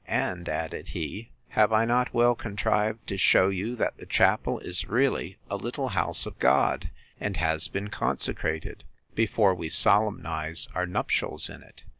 And, 0.07 0.49
added 0.49 0.87
he, 0.87 1.29
have 1.49 1.71
I 1.71 1.85
not 1.85 2.11
well 2.11 2.33
contrived 2.33 3.05
to 3.05 3.17
shew 3.19 3.51
you 3.51 3.75
that 3.75 3.97
the 3.97 4.07
chapel 4.07 4.57
is 4.57 4.87
really 4.89 5.37
a 5.47 5.57
little 5.57 5.89
house 5.89 6.25
of 6.25 6.39
God, 6.39 6.89
and 7.19 7.37
has 7.37 7.67
been 7.67 7.89
consecrated, 7.89 8.83
before 9.13 9.53
we 9.53 9.69
solemnize 9.69 10.67
our 10.73 10.87
nuptials 10.87 11.51
in 11.51 11.61
it? 11.61 11.83